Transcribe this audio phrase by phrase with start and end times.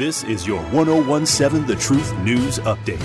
[0.00, 3.02] This is your 1017 The Truth News Update.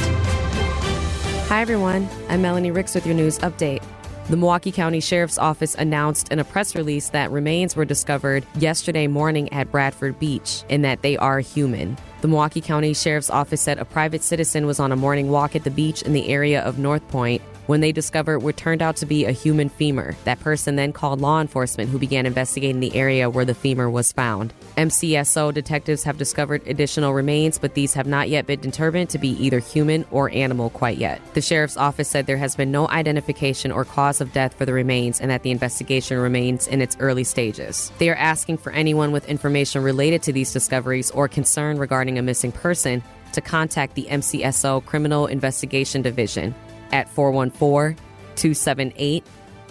[1.50, 2.08] Hi, everyone.
[2.30, 3.84] I'm Melanie Ricks with your news update.
[4.30, 9.08] The Milwaukee County Sheriff's Office announced in a press release that remains were discovered yesterday
[9.08, 11.98] morning at Bradford Beach and that they are human.
[12.22, 15.66] The Milwaukee County Sheriff's Office said a private citizen was on a morning walk at
[15.66, 19.06] the beach in the area of North Point when they discovered what turned out to
[19.06, 20.16] be a human femur.
[20.24, 24.12] That person then called law enforcement, who began investigating the area where the femur was
[24.12, 24.54] found.
[24.78, 29.30] MCSO detectives have discovered additional remains, but these have not yet been determined to be
[29.44, 31.22] either human or animal quite yet.
[31.34, 34.74] The sheriff's office said there has been no identification or cause of death for the
[34.74, 37.92] remains and that the investigation remains in its early stages.
[37.98, 42.22] They are asking for anyone with information related to these discoveries or concern regarding a
[42.22, 43.02] missing person
[43.34, 46.56] to contact the MCSO Criminal Investigation Division
[46.92, 47.98] at 414
[48.36, 49.26] 278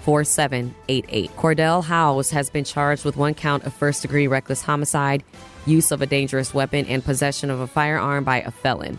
[0.04, 1.30] 4788.
[1.36, 5.24] Cordell Howes has been charged with one count of first degree reckless homicide,
[5.64, 8.98] use of a dangerous weapon, and possession of a firearm by a felon.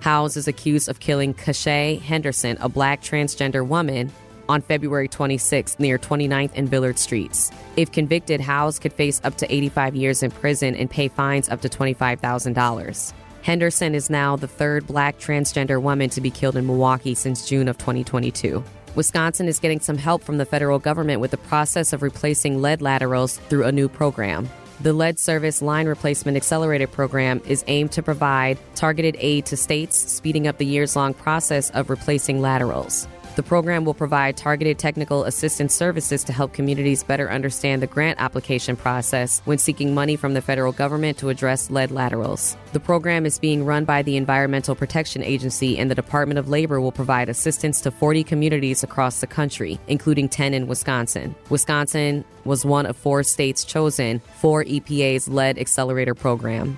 [0.00, 4.10] Howes is accused of killing Kashay Henderson, a black transgender woman,
[4.48, 7.50] on February 26 near 29th and Billard Streets.
[7.76, 11.60] If convicted, Howes could face up to 85 years in prison and pay fines up
[11.60, 13.12] to $25,000.
[13.48, 17.66] Henderson is now the third black transgender woman to be killed in Milwaukee since June
[17.66, 18.62] of 2022.
[18.94, 22.82] Wisconsin is getting some help from the federal government with the process of replacing lead
[22.82, 24.46] laterals through a new program.
[24.82, 29.96] The Lead Service Line Replacement Accelerated Program is aimed to provide targeted aid to states,
[29.96, 33.08] speeding up the years long process of replacing laterals.
[33.38, 38.18] The program will provide targeted technical assistance services to help communities better understand the grant
[38.20, 42.56] application process when seeking money from the federal government to address lead laterals.
[42.72, 46.80] The program is being run by the Environmental Protection Agency, and the Department of Labor
[46.80, 51.32] will provide assistance to 40 communities across the country, including 10 in Wisconsin.
[51.48, 56.76] Wisconsin was one of four states chosen for EPA's Lead Accelerator program.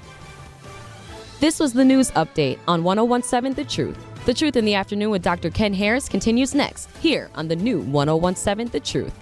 [1.41, 4.10] This was the news update on 1017 The Truth.
[4.31, 5.51] The Truth in the Afternoon with Dr.
[5.51, 9.13] Ken Harris continues next here on the new 1017 The Truth.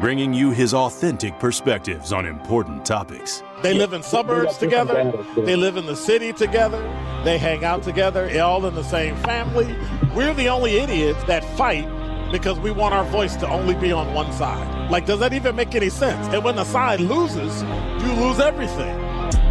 [0.00, 3.44] Bringing you his authentic perspectives on important topics.
[3.62, 5.12] They live in suburbs together.
[5.36, 6.82] They live in the city together.
[7.22, 9.76] They hang out together, all in the same family.
[10.12, 11.86] We're the only idiots that fight
[12.34, 14.90] because we want our voice to only be on one side.
[14.90, 16.26] Like, does that even make any sense?
[16.34, 19.13] And when the side loses, you lose everything.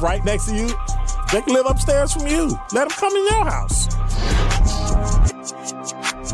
[0.00, 0.68] right next to you,
[1.32, 2.58] they can live upstairs from you.
[2.72, 3.86] Let them come in your house.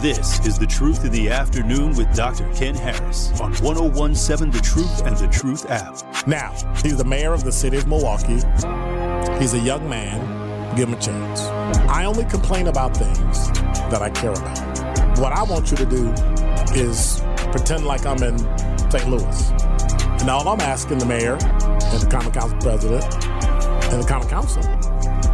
[0.01, 2.53] This is The Truth in the Afternoon with Dr.
[2.55, 5.97] Ken Harris on 1017 The Truth and The Truth app.
[6.27, 8.41] Now, he's the mayor of the city of Milwaukee.
[9.41, 10.77] He's a young man.
[10.77, 11.41] Give him a chance.
[11.89, 13.51] I only complain about things
[13.91, 15.19] that I care about.
[15.19, 16.11] What I want you to do
[16.75, 18.39] is pretend like I'm in
[18.91, 19.09] St.
[19.09, 19.51] Louis.
[20.21, 23.05] And all I'm asking the mayor and the Common Council president
[23.91, 24.63] and the Common Council,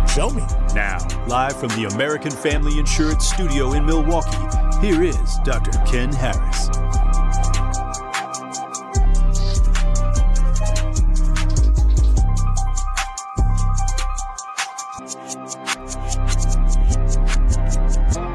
[0.08, 0.42] show me.
[0.74, 4.36] Now, live from the American Family Insurance Studio in Milwaukee,
[4.86, 5.72] here is Dr.
[5.86, 6.68] Ken Harris.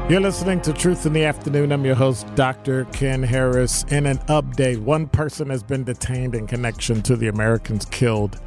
[0.08, 1.70] You're listening to Truth in the Afternoon.
[1.70, 2.86] I'm your host, Dr.
[2.86, 3.84] Ken Harris.
[3.90, 8.40] In an update, one person has been detained in connection to the Americans killed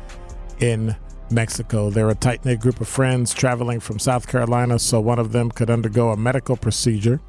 [0.59, 0.95] in
[1.31, 1.89] Mexico.
[1.89, 5.51] They're a tight knit group of friends traveling from South Carolina, so one of them
[5.51, 7.19] could undergo a medical procedure.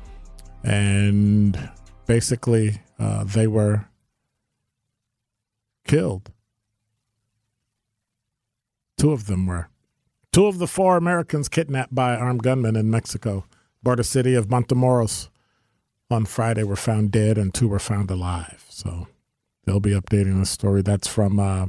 [0.62, 1.70] And
[2.06, 3.86] basically, uh, they were
[5.86, 6.30] killed.
[8.97, 9.68] Two of them were.
[10.32, 13.44] Two of the four Americans kidnapped by armed gunmen in Mexico
[13.82, 15.28] border city of Matamoros
[16.10, 18.65] on Friday were found dead and two were found alive.
[18.68, 19.09] So
[19.65, 20.82] they'll be updating the story.
[20.82, 21.66] That's from uh,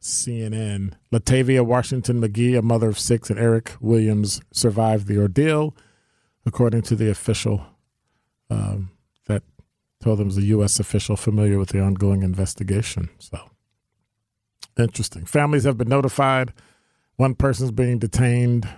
[0.00, 0.94] CNN.
[1.12, 5.76] Latavia Washington McGee, a mother of six, and Eric Williams survived the ordeal,
[6.46, 7.66] according to the official
[8.48, 8.90] um,
[9.26, 9.42] that
[10.00, 10.80] told them it was a U.S.
[10.80, 13.10] official familiar with the ongoing investigation.
[13.18, 13.38] So
[14.78, 15.26] interesting.
[15.26, 16.52] Families have been notified.
[17.16, 18.68] One person's being detained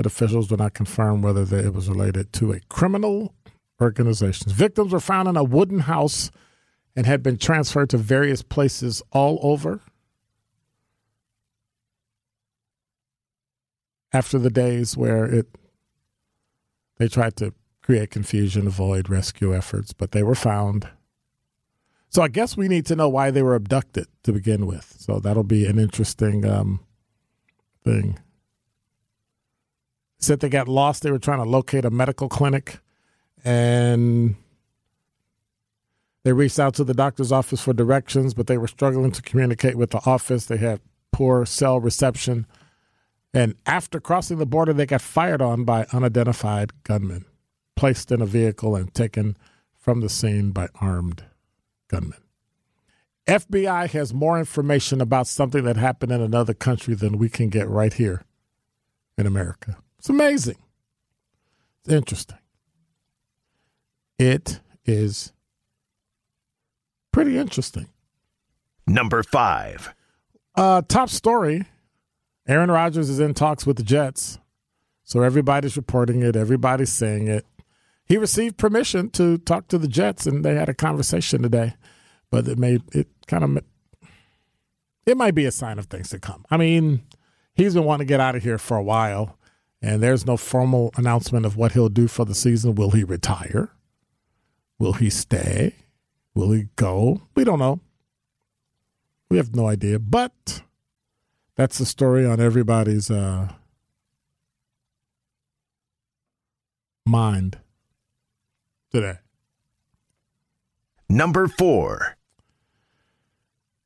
[0.00, 3.34] but officials do not confirm whether it was related to a criminal
[3.82, 4.50] organization.
[4.50, 6.30] Victims were found in a wooden house
[6.96, 9.80] and had been transferred to various places all over.
[14.12, 15.46] After the days where it
[16.98, 20.88] they tried to create confusion, avoid rescue efforts, but they were found.
[22.08, 24.96] So I guess we need to know why they were abducted to begin with.
[24.98, 26.80] So that'll be an interesting um,
[27.84, 28.18] thing.
[30.18, 31.02] Said they got lost.
[31.02, 32.80] They were trying to locate a medical clinic,
[33.44, 34.34] and
[36.24, 39.76] they reached out to the doctor's office for directions, but they were struggling to communicate
[39.76, 40.44] with the office.
[40.46, 40.80] They had
[41.12, 42.46] poor cell reception.
[43.32, 47.26] And after crossing the border, they got fired on by unidentified gunmen,
[47.76, 49.36] placed in a vehicle and taken
[49.78, 51.24] from the scene by armed
[51.88, 52.18] gunmen.
[53.26, 57.68] FBI has more information about something that happened in another country than we can get
[57.68, 58.24] right here
[59.16, 59.76] in America.
[59.98, 60.56] It's amazing.
[61.84, 62.38] It's interesting.
[64.18, 65.32] It is
[67.12, 67.88] pretty interesting.
[68.86, 69.94] Number five.
[70.56, 71.66] Uh, top story
[72.50, 74.40] Aaron Rodgers is in talks with the Jets.
[75.04, 77.46] So everybody's reporting it, everybody's saying it.
[78.04, 81.74] He received permission to talk to the Jets, and they had a conversation today.
[82.28, 83.64] But it made it kind of
[85.06, 86.44] it might be a sign of things to come.
[86.50, 87.02] I mean,
[87.54, 89.38] he's been wanting to get out of here for a while,
[89.80, 92.74] and there's no formal announcement of what he'll do for the season.
[92.74, 93.70] Will he retire?
[94.80, 95.76] Will he stay?
[96.34, 97.22] Will he go?
[97.36, 97.78] We don't know.
[99.28, 100.00] We have no idea.
[100.00, 100.62] But
[101.60, 103.46] that's the story on everybody's uh,
[107.04, 107.58] mind
[108.90, 109.18] today.
[111.06, 112.16] Number four.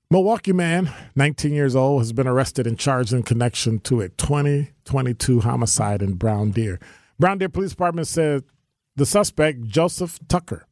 [0.09, 5.41] Milwaukee man, 19 years old, has been arrested and charged in connection to a 2022
[5.41, 6.79] homicide in Brown Deer.
[7.19, 8.45] Brown Deer Police Department said
[8.95, 10.65] the suspect, Joseph Tucker,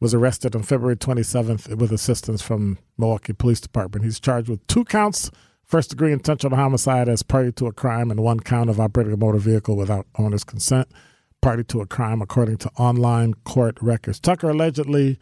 [0.00, 4.06] was arrested on February 27th with assistance from Milwaukee Police Department.
[4.06, 5.30] He's charged with two counts
[5.70, 9.16] first degree intentional homicide as party to a crime and one count of operating a
[9.16, 10.88] motor vehicle without owner's consent,
[11.40, 14.18] party to a crime according to online court records.
[14.18, 15.16] Tucker allegedly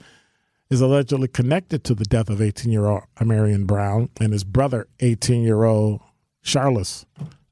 [0.71, 4.89] is allegedly connected to the death of 18 year old Amarian Brown and his brother,
[5.00, 6.00] 18 year old
[6.43, 7.05] Charles,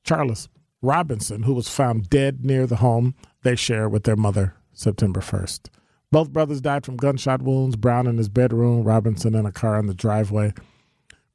[0.02, 0.48] Charles
[0.80, 5.68] Robinson, who was found dead near the home they share with their mother September 1st.
[6.10, 9.86] Both brothers died from gunshot wounds, Brown in his bedroom, Robinson in a car in
[9.86, 10.54] the driveway.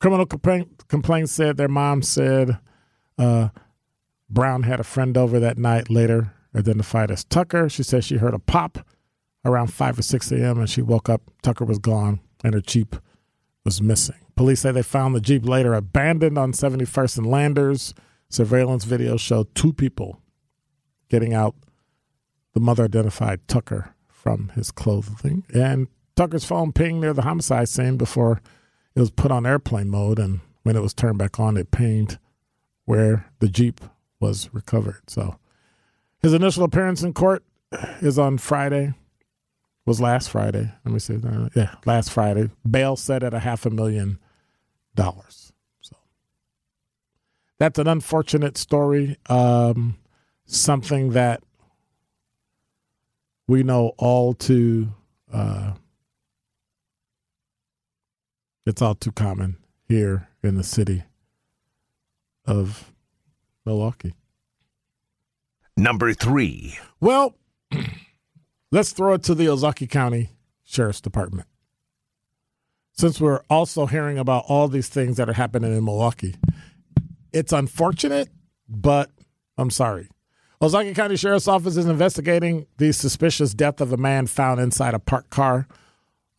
[0.02, 2.58] Criminal complaint, complaint said their mom said
[3.20, 3.50] uh,
[4.32, 7.70] Brown had a friend over that night, later identified as Tucker.
[7.70, 8.80] She said she heard a pop
[9.46, 10.60] around 5 or 6 a.m.
[10.60, 11.22] and she woke up.
[11.44, 12.96] Tucker was gone and her Jeep
[13.64, 14.16] was missing.
[14.36, 17.94] Police say they found the Jeep later abandoned on 71st and Landers.
[18.28, 20.20] Surveillance video showed two people
[21.10, 21.56] getting out.
[22.54, 25.46] The mother identified Tucker from his clothing.
[25.54, 28.42] And Tucker's phone pinged near the homicide scene before
[28.96, 30.20] it was put on airplane mode.
[30.20, 32.20] And when it was turned back on, it pinged
[32.86, 33.82] where the Jeep
[34.20, 35.02] was recovered.
[35.08, 35.38] So
[36.22, 37.44] his initial appearance in court
[38.02, 38.94] is on Friday
[39.86, 40.72] was last Friday.
[40.86, 41.16] Let me see.
[41.16, 42.50] Uh, yeah, last Friday.
[42.70, 44.20] Bail set at a half a million
[44.96, 45.52] dollars.
[45.82, 45.96] So
[47.58, 49.18] that's an unfortunate story.
[49.28, 49.98] Um,
[50.46, 51.42] something that
[53.48, 54.94] we know all too.
[55.34, 55.74] Uh,
[58.72, 59.58] it's all too common
[59.90, 61.04] here in the city
[62.46, 62.94] of
[63.66, 64.14] Milwaukee.
[65.76, 66.80] Number three.
[67.02, 67.36] Well.
[68.72, 70.30] Let's throw it to the Ozaukee County
[70.64, 71.50] Sheriff's Department.
[72.94, 76.36] Since we're also hearing about all these things that are happening in Milwaukee,
[77.34, 78.30] it's unfortunate,
[78.70, 79.12] but
[79.58, 80.08] I'm sorry.
[80.62, 85.00] Ozaukee County Sheriff's Office is investigating the suspicious death of a man found inside a
[85.00, 85.68] parked car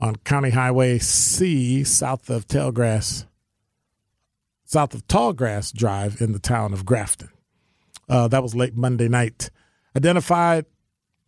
[0.02, 3.24] on County Highway C south of Tailgrass,
[4.64, 7.30] south of Tallgrass Drive in the town of Grafton.
[8.08, 9.48] Uh, that was late Monday night.
[9.96, 10.66] Identified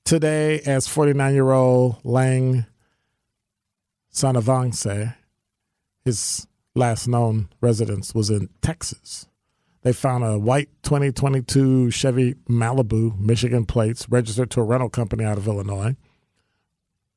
[0.05, 2.67] today as 49 year old Lang
[4.13, 5.15] Sanavangse.
[6.05, 9.27] His last known residence was in Texas.
[9.83, 15.39] They found a white 2022 Chevy Malibu, Michigan plates, registered to a rental company out
[15.39, 15.95] of Illinois.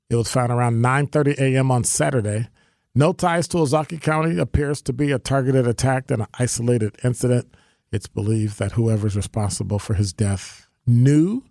[0.09, 1.71] It was found around 9:30 a.m.
[1.71, 2.47] on Saturday.
[2.95, 7.53] No ties to Ozaukee County appears to be a targeted attack and an isolated incident.
[7.91, 11.43] It's believed that whoever's responsible for his death knew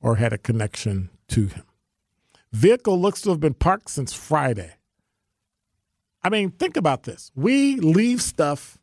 [0.00, 1.62] or had a connection to him.
[2.52, 4.74] Vehicle looks to have been parked since Friday.
[6.22, 7.30] I mean, think about this.
[7.34, 8.78] We leave stuff,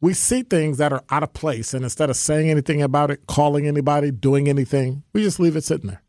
[0.00, 3.26] we see things that are out of place, and instead of saying anything about it,
[3.26, 6.02] calling anybody, doing anything, we just leave it sitting there.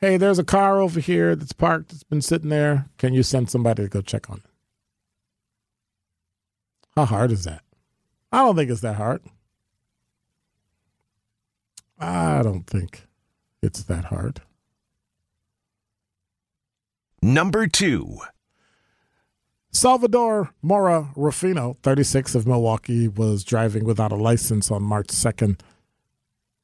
[0.00, 2.86] Hey, there's a car over here that's parked, it's been sitting there.
[2.98, 4.50] Can you send somebody to go check on it?
[6.94, 7.62] How hard is that?
[8.30, 9.22] I don't think it's that hard.
[11.98, 13.08] I don't think
[13.60, 14.40] it's that hard.
[17.20, 18.18] Number two.
[19.72, 25.58] Salvador Mora Rufino, 36 of Milwaukee, was driving without a license on March 2nd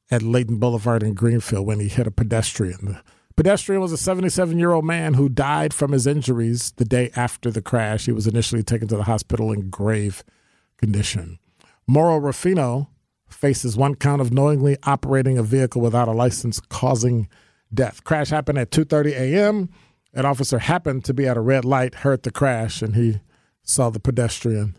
[0.09, 2.99] at Layton Boulevard in Greenfield when he hit a pedestrian.
[3.35, 7.51] Pedestrian was a 77 year old man who died from his injuries the day after
[7.51, 8.05] the crash.
[8.05, 10.23] He was initially taken to the hospital in grave
[10.77, 11.39] condition.
[11.85, 12.89] Moro Rufino
[13.27, 17.27] faces one count of knowingly operating a vehicle without a license causing
[17.73, 18.03] death.
[18.03, 19.69] Crash happened at 2:30 a.m.
[20.13, 23.19] An officer happened to be at a red light, heard the crash, and he
[23.63, 24.77] saw the pedestrian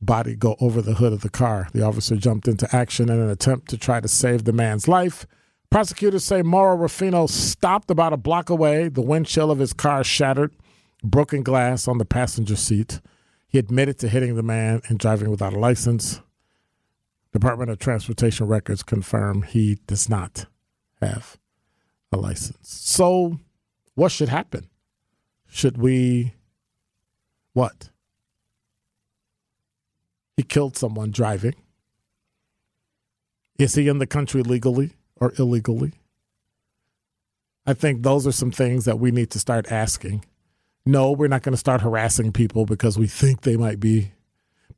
[0.00, 1.68] body go over the hood of the car.
[1.74, 5.26] The officer jumped into action in an attempt to try to save the man's life.
[5.70, 8.88] Prosecutors say Mauro Rufino stopped about a block away.
[8.88, 10.52] The windshield of his car shattered,
[11.04, 13.00] broken glass on the passenger seat.
[13.46, 16.20] He admitted to hitting the man and driving without a license.
[17.32, 20.46] Department of Transportation records confirm he does not
[21.00, 21.38] have
[22.10, 22.68] a license.
[22.68, 23.38] So,
[23.94, 24.68] what should happen?
[25.48, 26.34] Should we
[27.52, 27.90] what?
[30.36, 31.54] He killed someone driving.
[33.56, 35.92] Is he in the country legally or illegally?
[37.66, 40.24] I think those are some things that we need to start asking.
[40.86, 44.12] No, we're not going to start harassing people because we think they might be.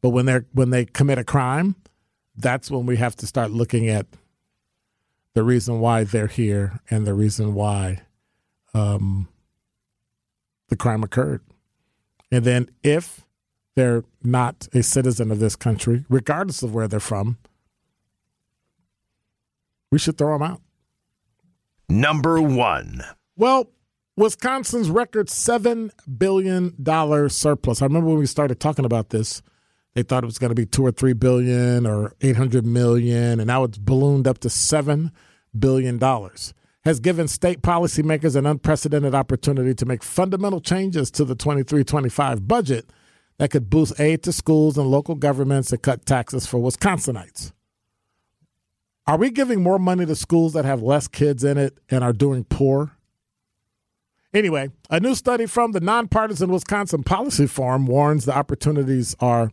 [0.01, 1.77] But when they're when they commit a crime,
[2.37, 4.07] that's when we have to start looking at
[5.35, 8.03] the reason why they're here and the reason why
[8.75, 9.29] um,
[10.69, 11.41] the crime occurred.
[12.31, 13.25] And then if
[13.77, 17.39] they're not a citizen of this country, regardless of where they're from,
[19.93, 20.61] we should throw them out.
[21.89, 23.05] Number one.
[23.37, 23.71] Well,
[24.17, 26.75] Wisconsin's record $7 billion
[27.29, 27.83] surplus.
[27.83, 29.43] I remember when we started talking about this,
[29.95, 33.47] they thought it was going to be two or three billion or 800 million, and
[33.47, 35.13] now it's ballooned up to $7
[35.57, 36.01] billion.
[36.85, 42.49] Has given state policymakers an unprecedented opportunity to make fundamental changes to the 23 25
[42.49, 42.91] budget
[43.37, 47.53] that could boost aid to schools and local governments and cut taxes for Wisconsinites.
[49.07, 52.13] Are we giving more money to schools that have less kids in it and are
[52.13, 52.93] doing poor?
[54.33, 59.51] Anyway, a new study from the Nonpartisan Wisconsin Policy Forum warns the opportunities are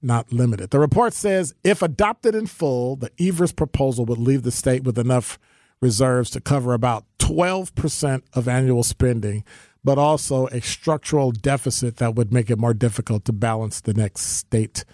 [0.00, 0.70] not limited.
[0.70, 4.98] The report says if adopted in full, the Evers proposal would leave the state with
[4.98, 5.38] enough
[5.80, 9.44] reserves to cover about 12% of annual spending,
[9.84, 14.22] but also a structural deficit that would make it more difficult to balance the next
[14.22, 14.84] state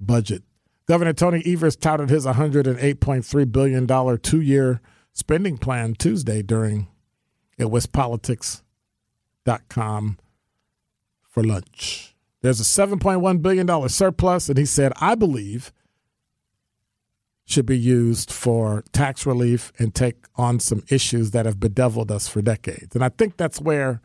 [0.00, 0.42] budget.
[0.92, 4.82] Governor Tony Evers touted his $108.3 billion two year
[5.14, 6.86] spending plan Tuesday during
[7.58, 8.60] a WisPolitics
[9.70, 10.18] com
[11.30, 12.14] for lunch.
[12.42, 15.72] There's a $7.1 billion surplus, and he said, I believe
[17.46, 22.28] should be used for tax relief and take on some issues that have bedeviled us
[22.28, 22.94] for decades.
[22.94, 24.02] And I think that's where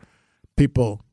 [0.56, 1.04] people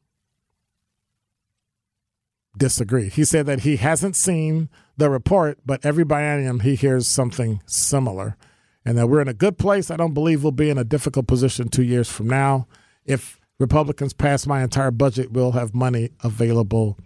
[2.57, 3.09] disagree.
[3.09, 8.38] He said that he hasn't seen the report, but every biennium he hears something similar.
[8.85, 9.89] And that we're in a good place.
[9.89, 12.67] I don't believe we'll be in a difficult position two years from now.
[13.03, 16.97] If Republicans pass my entire budget, we'll have money available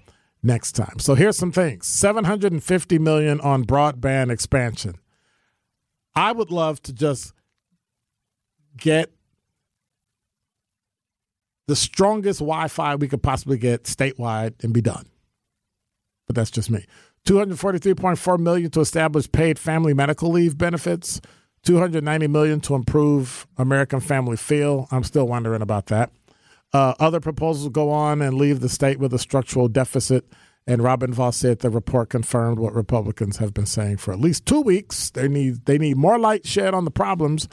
[0.43, 0.99] next time.
[0.99, 1.87] So here's some things.
[1.87, 4.95] 750 million on broadband expansion.
[6.15, 7.33] I would love to just
[8.77, 9.11] get
[11.67, 15.05] the strongest Wi-Fi we could possibly get statewide and be done.
[16.29, 16.86] But that's just me.
[17.25, 21.19] 243.4 million to establish paid family medical leave benefits.
[21.63, 24.86] 290 million to improve American Family Field.
[24.91, 26.12] I'm still wondering about that.
[26.71, 30.31] Uh, other proposals go on and leave the state with a structural deficit.
[30.67, 34.45] And Robin Vos said the report confirmed what Republicans have been saying for at least
[34.45, 35.09] two weeks.
[35.09, 37.50] They need they need more light shed on the problems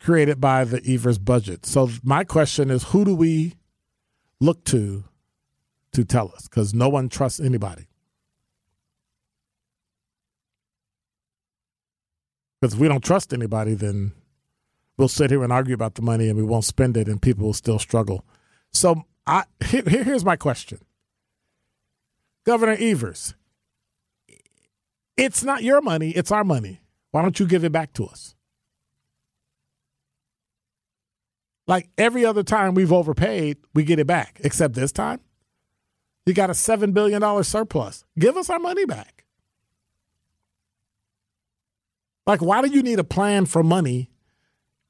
[0.00, 1.64] created by the Evers budget.
[1.64, 3.54] So my question is, who do we
[4.40, 5.04] look to
[5.92, 6.48] to tell us?
[6.48, 7.85] Because no one trusts anybody.
[12.66, 14.12] Because if we don't trust anybody, then
[14.96, 17.46] we'll sit here and argue about the money and we won't spend it, and people
[17.46, 18.24] will still struggle
[18.76, 20.78] so I here, here's my question.
[22.44, 23.34] Governor Evers,
[25.16, 26.80] it's not your money, it's our money.
[27.10, 28.34] Why don't you give it back to us?
[31.66, 35.20] Like every other time we've overpaid, we get it back, except this time.
[36.26, 38.04] You got a $7 billion surplus.
[38.18, 39.24] Give us our money back.
[42.26, 44.10] Like, why do you need a plan for money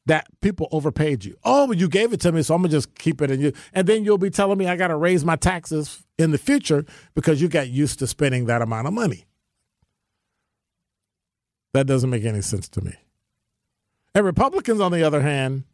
[0.07, 1.37] that people overpaid you?
[1.45, 3.53] Oh, you gave it to me, so I'm gonna just keep it in you.
[3.73, 6.85] And then you'll be telling me I got to raise my taxes in the future
[7.15, 9.27] because you got used to spending that amount of money.
[11.75, 12.95] That doesn't make any sense to me.
[14.15, 15.65] And Republicans, on the other hand,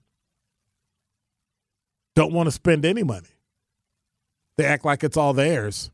[2.17, 3.29] don't want to spend any money.
[4.57, 5.93] They act like it's all theirs.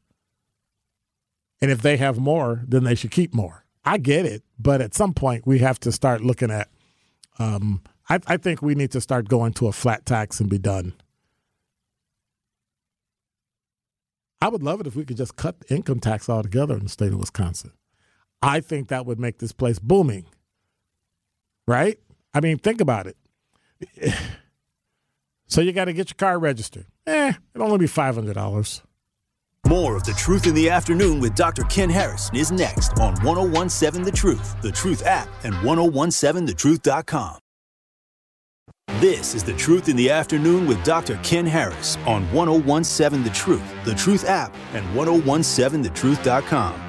[1.61, 3.65] And if they have more, then they should keep more.
[3.85, 6.69] I get it, but at some point we have to start looking at.
[7.39, 10.59] Um, I, I think we need to start going to a flat tax and be
[10.59, 10.95] done.
[14.41, 17.13] I would love it if we could just cut income tax altogether in the state
[17.13, 17.73] of Wisconsin.
[18.41, 20.27] I think that would make this place booming.
[21.67, 21.99] Right?
[22.33, 23.17] I mean, think about it.
[25.51, 26.85] So you got to get your car registered.
[27.07, 28.83] Eh, it'll only be $500.
[29.69, 31.63] More of The Truth in the Afternoon with Dr.
[31.65, 37.39] Ken Harris is next on 1017 The Truth, The Truth app, and 1017thetruth.com.
[38.99, 41.21] This is The Truth in the Afternoon with Dr.
[41.23, 46.88] Ken Harris on 1017 The Truth, The Truth app, and 1017thetruth.com.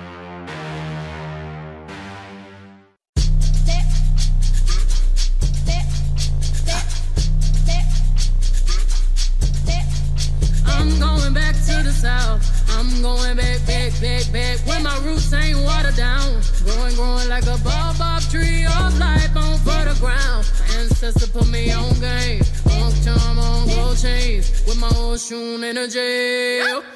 [25.84, 26.89] in jail.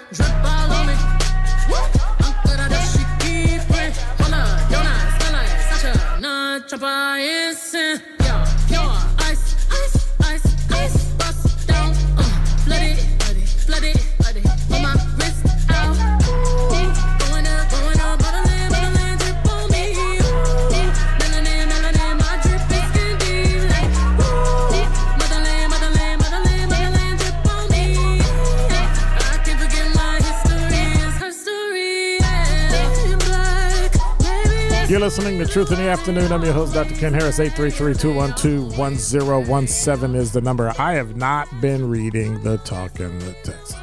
[35.54, 36.32] Truth in the Afternoon.
[36.32, 36.96] I'm your host, Dr.
[36.96, 37.38] Ken Harris.
[37.38, 40.74] 833-212-1017 is the number.
[40.80, 43.78] I have not been reading the talk and the text.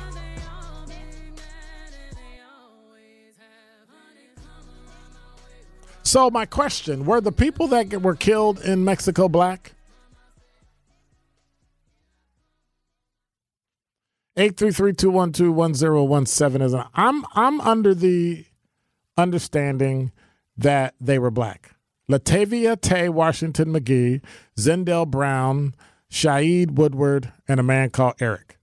[6.03, 9.75] So my question, were the people that were killed in Mexico black?
[14.37, 18.45] 833-212-1017 is an, I'm I'm under the
[19.17, 20.11] understanding
[20.61, 21.73] that they were black.
[22.11, 24.21] Latavia Tay Washington McGee,
[24.59, 25.75] Zindell Brown,
[26.11, 28.59] Shaeed Woodard, and a man called Eric.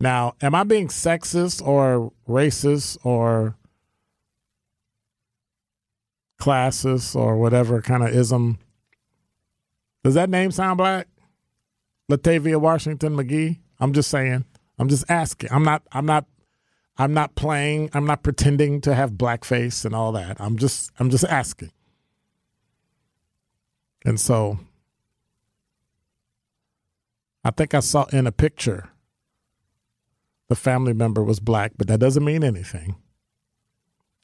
[0.00, 3.56] Now, am I being sexist or racist or
[6.40, 8.58] classist or whatever kind of ism?
[10.04, 11.08] Does that name sound black?
[12.10, 13.58] Latavia Washington McGee?
[13.80, 14.44] I'm just saying.
[14.78, 15.50] I'm just asking.
[15.50, 16.26] I'm not I'm not
[16.98, 17.90] I'm not playing.
[17.92, 20.40] I'm not pretending to have blackface and all that.
[20.40, 21.72] I'm just I'm just asking.
[24.04, 24.58] And so
[27.44, 28.90] I think I saw in a picture
[30.48, 32.96] the family member was black, but that doesn't mean anything.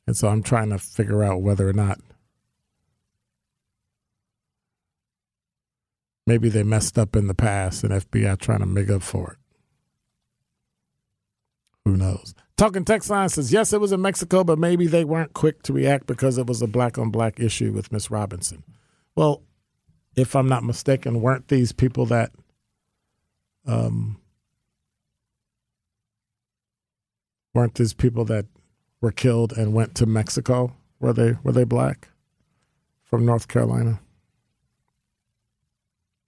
[0.07, 2.01] And so I'm trying to figure out whether or not
[6.27, 9.39] maybe they messed up in the past and FBI trying to make up for it.
[11.85, 12.35] Who knows?
[12.63, 15.73] Talking text line says, yes, it was in Mexico, but maybe they weren't quick to
[15.73, 18.63] react because it was a black on black issue with Miss Robinson.
[19.17, 19.43] Well,
[20.15, 22.31] if I'm not mistaken, weren't these people that
[23.67, 24.21] um
[27.53, 28.47] weren't these people that
[29.01, 30.73] were killed and went to Mexico?
[31.01, 32.11] Were they were they black
[33.03, 33.99] from North Carolina?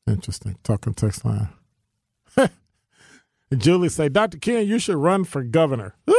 [0.08, 0.58] Interesting.
[0.64, 1.50] Talking text line.
[3.56, 4.38] Julie say, Dr.
[4.38, 5.94] Ken, you should run for governor.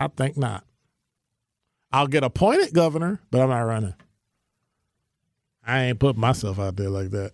[0.00, 0.64] I think not.
[1.90, 3.94] I'll get appointed governor, but I'm not running.
[5.66, 7.32] I ain't put myself out there like that.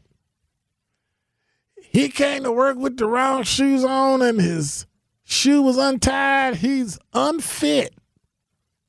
[1.76, 4.86] He came to work with the wrong shoes on and his
[5.24, 6.56] shoe was untied.
[6.56, 7.94] He's unfit.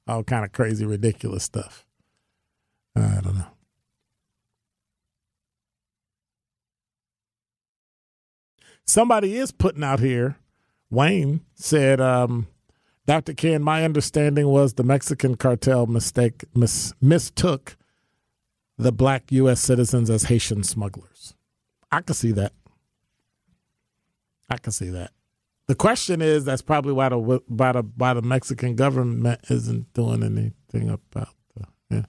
[0.07, 1.85] All kind of crazy, ridiculous stuff.
[2.95, 3.55] I don't know.
[8.85, 10.37] somebody is putting out here.
[10.89, 12.47] Wayne said, um,
[13.07, 13.33] Dr.
[13.33, 17.77] Ken, my understanding was the Mexican cartel mistake mis- mistook
[18.77, 19.61] the black U.S.
[19.61, 21.35] citizens as Haitian smugglers.
[21.91, 22.53] I can see that.
[24.49, 25.11] I can see that.
[25.67, 30.21] The question is, that's probably why the why the why the Mexican government isn't doing
[30.23, 32.05] anything about the Yeah.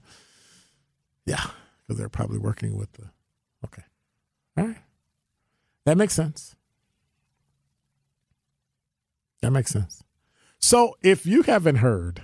[1.25, 1.45] Yeah,
[1.85, 3.09] because they're probably working with the.
[3.65, 3.81] Okay.
[4.57, 4.77] All right.
[5.85, 6.55] That makes sense.
[9.41, 10.03] That makes sense.
[10.59, 12.23] So if you haven't heard,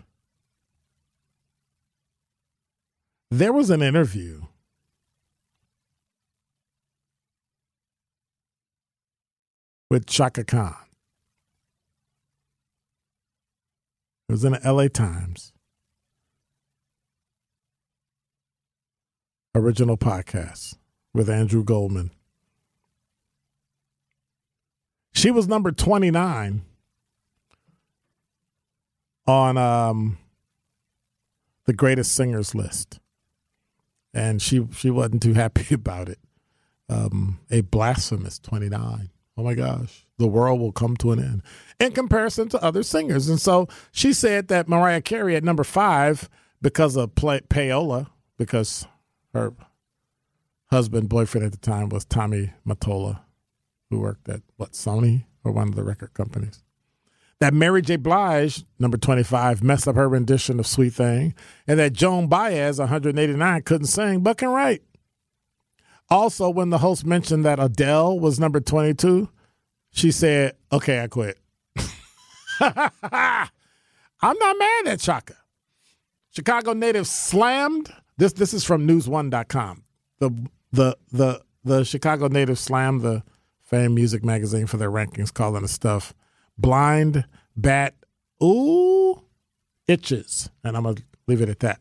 [3.32, 4.43] there was an interview
[9.89, 10.76] with Chaka Khan.
[14.28, 15.54] It was in the LA Times.
[19.56, 20.78] Original podcast
[21.13, 22.10] with Andrew Goldman.
[25.13, 26.63] She was number 29
[29.26, 30.18] on um,
[31.66, 33.00] the greatest singers list.
[34.14, 36.20] And she she wasn't too happy about it.
[36.90, 39.10] Um, a blasphemous 29.
[39.36, 41.42] Oh my gosh, the world will come to an end
[41.80, 43.30] in comparison to other singers.
[43.30, 46.30] And so she said that Mariah Carey at number five
[46.62, 48.08] because of play, payola,
[48.38, 48.86] because
[49.34, 49.54] her
[50.68, 53.22] husband, boyfriend at the time was Tommy Mottola,
[53.90, 56.62] who worked at what Sony or one of the record companies.
[57.43, 57.97] That Mary J.
[57.97, 61.36] Blige, number 25, messed up her rendition of Sweet Thing,
[61.67, 64.82] and that Joan Baez, 189, couldn't sing but can write.
[66.10, 69.27] Also, when the host mentioned that Adele was number 22,
[69.91, 71.38] she said, Okay, I quit.
[72.62, 73.49] I'm
[74.21, 75.36] not mad at Chaka.
[76.32, 77.93] Chicago native slammed.
[78.15, 79.84] This this is from news1.com.
[80.19, 83.21] The the the the Chicago native slammed the
[83.60, 86.13] Fame Music magazine for their rankings, calling the stuff
[86.58, 87.96] blind bat
[88.42, 89.22] ooh
[89.88, 91.80] itches, and I'm gonna leave it at that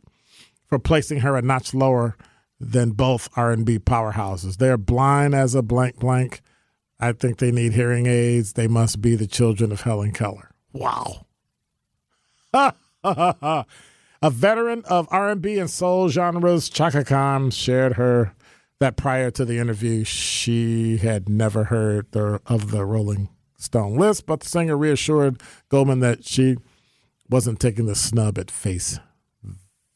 [0.66, 2.16] for placing her a notch lower
[2.58, 4.56] than both R&B powerhouses.
[4.56, 6.40] They're blind as a blank blank.
[7.00, 8.52] I think they need hearing aids.
[8.52, 10.50] They must be the children of Helen Keller.
[10.72, 11.26] Wow.
[13.04, 13.66] a
[14.30, 18.34] veteran of R&B and soul genres, Chaka Khan shared her
[18.78, 23.28] that prior to the interview, she had never heard the, of the Rolling
[23.62, 26.56] Stone list, but the singer reassured Goldman that she
[27.30, 28.98] wasn't taking the snub at face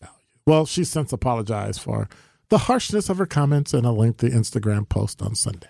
[0.01, 0.15] value.
[0.47, 2.09] Well, she since apologized for
[2.49, 5.69] the harshness of her comments in a lengthy Instagram post on Sunday.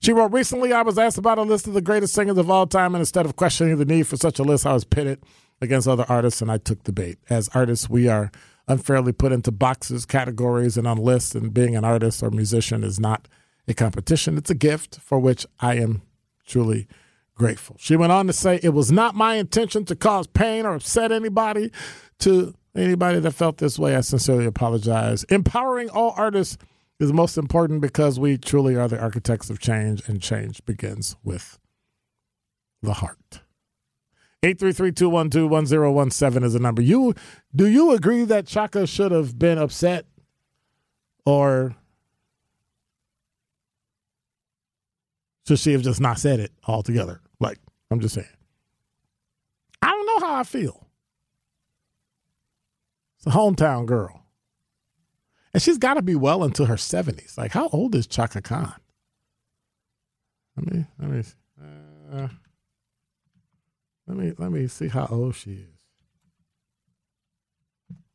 [0.00, 2.66] She wrote, Recently, I was asked about a list of the greatest singers of all
[2.66, 5.22] time, and instead of questioning the need for such a list, I was pitted
[5.60, 7.18] against other artists, and I took the bait.
[7.30, 8.30] As artists, we are
[8.68, 13.00] unfairly put into boxes, categories, and on lists, and being an artist or musician is
[13.00, 13.28] not
[13.68, 14.36] a competition.
[14.36, 16.02] It's a gift for which I am
[16.46, 16.86] truly
[17.36, 17.76] grateful.
[17.78, 21.12] She went on to say, It was not my intention to cause pain or upset
[21.12, 21.70] anybody.
[22.20, 25.24] To anybody that felt this way, I sincerely apologize.
[25.24, 26.56] Empowering all artists
[26.98, 31.58] is most important because we truly are the architects of change, and change begins with
[32.82, 33.42] the heart.
[34.42, 36.82] 833-212-1017 is the number.
[36.82, 37.14] You
[37.54, 40.06] do you agree that Chaka should have been upset
[41.24, 41.74] or
[45.46, 47.20] should she have just not said it altogether?
[47.96, 48.26] I'm just saying.
[49.80, 50.86] I don't know how I feel.
[53.16, 54.26] It's a hometown girl.
[55.54, 57.38] And she's got to be well into her 70s.
[57.38, 58.74] Like, how old is Chaka Khan?
[60.58, 61.22] Let me, let me,
[62.12, 62.28] uh,
[64.06, 65.78] let me, let me see how old she is.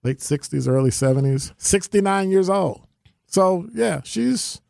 [0.03, 2.85] Late 60s, early 70s, 69 years old.
[3.25, 4.61] So, yeah, she's,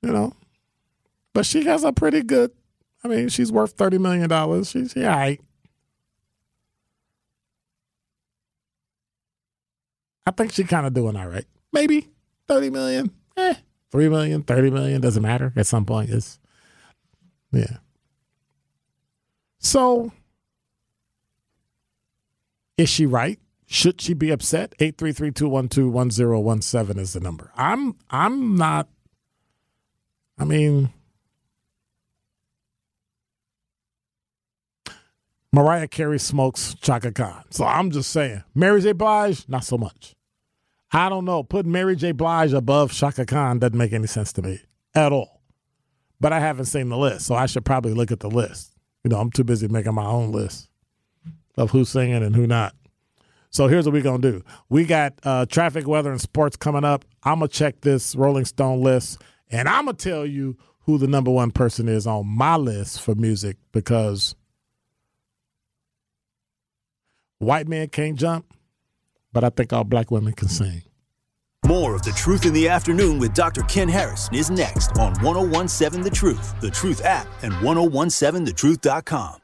[0.00, 0.32] you know,
[1.34, 2.52] but she has a pretty good,
[3.06, 4.64] I mean, she's worth $30 million.
[4.64, 5.40] She's, yeah, all right.
[10.26, 11.44] I think she's kind of doing all right.
[11.72, 12.08] Maybe
[12.48, 13.12] 30 million.
[13.36, 13.54] Eh,
[13.92, 16.10] 3 million, 30 million, doesn't matter at some point.
[16.10, 16.40] It's,
[17.52, 17.76] yeah.
[19.60, 20.10] So,
[22.76, 23.38] is she right?
[23.66, 24.76] Should she be upset?
[24.78, 27.52] 833-212-1017 is the number.
[27.56, 28.88] I'm I'm not
[30.38, 30.92] I mean
[35.52, 37.44] Mariah Carey smokes Chaka Khan.
[37.50, 38.42] So I'm just saying.
[38.54, 38.92] Mary J.
[38.92, 40.14] Blige, not so much.
[40.92, 41.42] I don't know.
[41.42, 42.12] Putting Mary J.
[42.12, 44.60] Blige above Chaka Khan doesn't make any sense to me
[44.94, 45.40] at all.
[46.20, 48.72] But I haven't seen the list, so I should probably look at the list.
[49.04, 50.68] You know, I'm too busy making my own list
[51.56, 52.74] of who's singing and who not.
[53.50, 54.42] So here's what we're gonna do.
[54.68, 57.04] We got uh, traffic, weather, and sports coming up.
[57.22, 61.30] I'm gonna check this Rolling Stone list, and I'm gonna tell you who the number
[61.30, 64.34] one person is on my list for music because
[67.38, 68.46] white men can't jump,
[69.32, 70.82] but I think all black women can sing.
[71.66, 73.62] More of The Truth in the Afternoon with Dr.
[73.62, 79.38] Ken Harrison is next on 1017 The Truth, The Truth app, and 1017thetruth.com.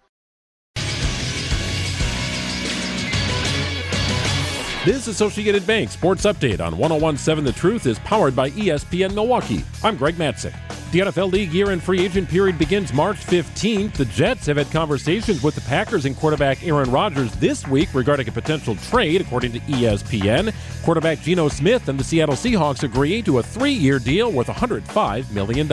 [4.85, 9.64] This Associated Bank Sports Update on 1017 The Truth is powered by ESPN Milwaukee.
[9.85, 10.55] I'm Greg Matzek.
[10.92, 13.94] The NFL League year and free agent period begins March 15th.
[13.94, 18.28] The Jets have had conversations with the Packers and quarterback Aaron Rodgers this week regarding
[18.28, 20.55] a potential trade, according to ESPN.
[20.85, 25.31] Quarterback Geno Smith and the Seattle Seahawks agree to a three year deal worth $105
[25.31, 25.66] million.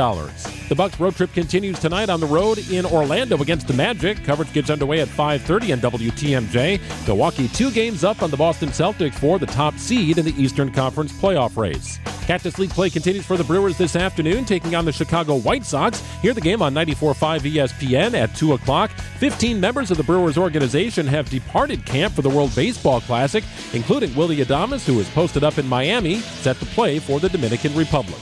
[0.69, 4.23] The Bucks road trip continues tonight on the road in Orlando against the Magic.
[4.23, 6.79] Coverage gets underway at 5:30 on WTMJ.
[7.08, 10.71] Milwaukee two games up on the Boston Celtics for the top seed in the Eastern
[10.71, 11.97] Conference playoff race.
[12.27, 16.03] Cactus League play continues for the Brewers this afternoon, taking on the Chicago White Sox.
[16.21, 18.91] Hear the game on 94.5 ESPN at 2 o'clock.
[19.17, 24.13] 15 members of the Brewers organization have departed camp for the World Baseball Classic, including
[24.13, 28.21] Willie Adames, who is posted up in Miami, set to play for the Dominican Republic.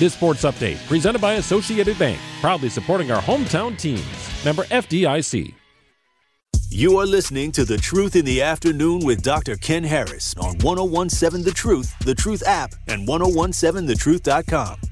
[0.00, 4.00] This sports update, presented by Associated Bank, proudly supporting our hometown teams.
[4.46, 5.52] Member FDIC.
[6.70, 9.56] You are listening to The Truth in the Afternoon with Dr.
[9.56, 14.89] Ken Harris on 1017 The Truth, The Truth app, and 1017thetruth.com.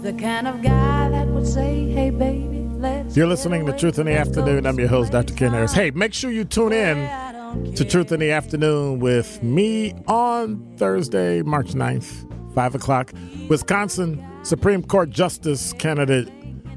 [0.00, 3.98] He's the kind of guy that would say, "Hey, baby, let's." You're listening to Truth
[3.98, 4.64] in the Afternoon.
[4.64, 5.34] I'm your host, Dr.
[5.34, 5.74] Ken Harris.
[5.74, 11.42] Hey, make sure you tune in to Truth in the Afternoon with me on Thursday,
[11.42, 13.12] March 9th, 5 o'clock.
[13.50, 16.30] Wisconsin Supreme Court Justice candidate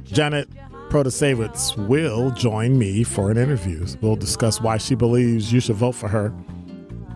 [0.04, 0.50] Janet
[0.90, 3.86] Protasiewicz will join me for an interview.
[4.02, 6.34] We'll discuss why she believes you should vote for her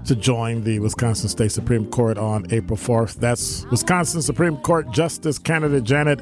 [0.07, 3.15] to join the Wisconsin State Supreme Court on April 4th.
[3.15, 6.19] That's Wisconsin Supreme Court Justice candidate Janet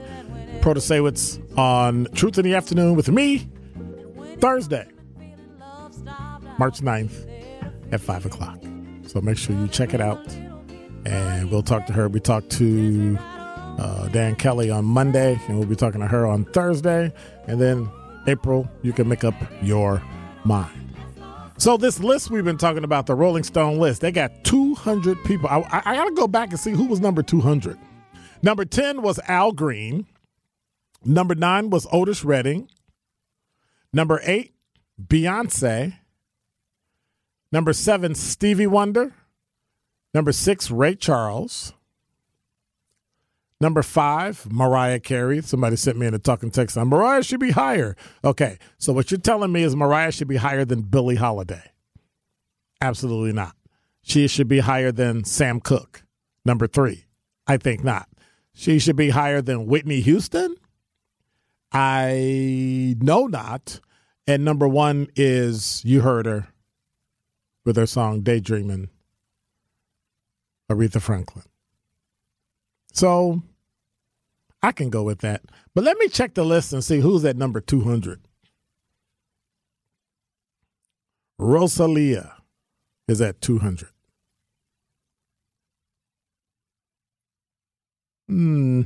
[0.61, 3.47] Protasiewicz on Truth in the Afternoon with me
[4.39, 4.87] Thursday,
[6.57, 8.59] March 9th at 5 o'clock.
[9.05, 10.25] So make sure you check it out.
[11.05, 12.09] And we'll talk to her.
[12.09, 16.45] We talked to uh, Dan Kelly on Monday, and we'll be talking to her on
[16.45, 17.13] Thursday.
[17.47, 17.89] And then
[18.25, 20.01] April, you can make up your
[20.43, 20.84] mind.
[21.57, 25.47] So this list we've been talking about, the Rolling Stone list, they got 200 people.
[25.49, 27.77] I, I, got to go back and see who was number 200.
[28.41, 30.05] Number 10 was Al Green.
[31.05, 32.69] Number 9 was Otis Redding.
[33.93, 34.53] Number 8,
[35.01, 35.97] Beyonce.
[37.51, 39.13] Number 7, Stevie Wonder.
[40.13, 41.73] Number 6, Ray Charles.
[43.61, 45.41] Number five, Mariah Carey.
[45.41, 47.95] Somebody sent me in a talking text on Mariah should be higher.
[48.23, 51.71] Okay, so what you're telling me is Mariah should be higher than Billie Holiday.
[52.81, 53.55] Absolutely not.
[54.01, 56.03] She should be higher than Sam Cooke.
[56.43, 57.05] Number three,
[57.47, 58.07] I think not.
[58.53, 60.55] She should be higher than Whitney Houston.
[61.71, 63.79] I know not.
[64.27, 66.47] And number one is you heard her
[67.63, 68.89] with her song Daydreaming,
[70.69, 71.45] Aretha Franklin.
[72.95, 73.41] So
[74.63, 75.41] I can go with that.
[75.73, 78.21] But let me check the list and see who's at number 200.
[81.37, 82.37] Rosalia
[83.09, 83.89] is at 200.
[88.29, 88.81] Hmm.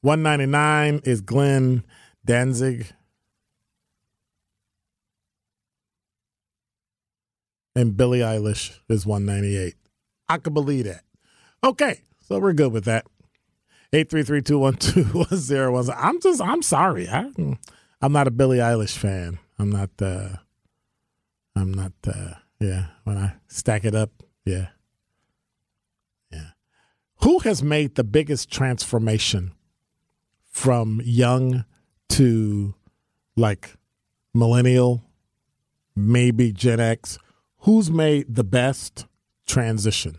[0.00, 1.84] 199 is Glenn
[2.24, 2.86] Danzig.
[7.76, 9.74] And Billie Eilish is 198.
[10.30, 11.04] I could believe that.
[11.62, 12.00] Okay.
[12.32, 13.04] So we're good with that.
[13.92, 15.90] Eight three three two one two one zero one.
[15.90, 17.06] I'm just I'm sorry.
[17.06, 17.30] I
[18.00, 19.38] I'm not a Billie Eilish fan.
[19.58, 20.36] I'm not uh
[21.54, 24.08] I'm not uh yeah, when I stack it up,
[24.46, 24.68] yeah.
[26.32, 26.52] Yeah.
[27.16, 29.52] Who has made the biggest transformation
[30.50, 31.66] from young
[32.08, 32.74] to
[33.36, 33.76] like
[34.32, 35.04] millennial,
[35.94, 37.18] maybe Gen X?
[37.58, 39.04] Who's made the best
[39.46, 40.18] transition?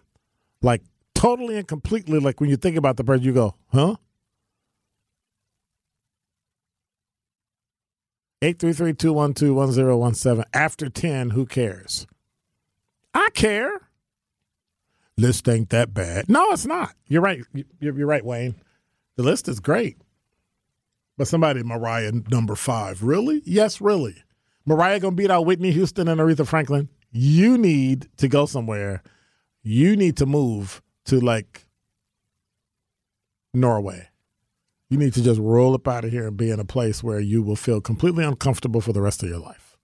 [0.62, 0.84] Like
[1.24, 3.96] totally and completely like when you think about the person, you go, huh?
[8.42, 10.44] 833-212-1017.
[10.54, 12.06] After 10, who cares?
[13.14, 13.88] I care.
[15.18, 16.28] List ain't that bad.
[16.28, 16.94] No, it's not.
[17.08, 17.40] You're right.
[17.80, 18.56] You're, right, Wayne.
[19.16, 19.96] The list is great.
[21.18, 23.02] But somebody, Mariah, number five.
[23.02, 23.42] Really?
[23.46, 24.26] Yes, really.
[24.66, 26.90] Mariah gonna beat out Whitney Houston and Aretha Franklin?
[27.12, 29.02] You need to go somewhere.
[29.62, 31.66] You need to move to like
[33.54, 34.10] Norway.
[34.90, 37.20] You need to just roll up out of here and be in a place where
[37.20, 39.78] you will feel completely uncomfortable for the rest of your life.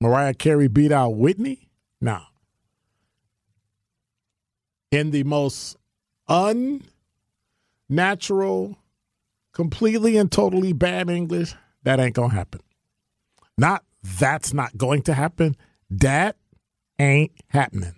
[0.00, 1.68] Mariah Carey beat out Whitney?
[2.00, 2.26] Now.
[4.90, 5.76] In the most
[7.88, 8.78] unnatural,
[9.52, 12.60] completely and totally bad English, that ain't going to happen.
[13.56, 15.56] Not that's not going to happen.
[15.88, 16.36] That
[16.98, 17.94] ain't happening.